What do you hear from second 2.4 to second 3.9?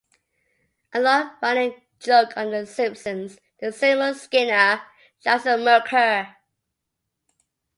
"The Simpsons" is that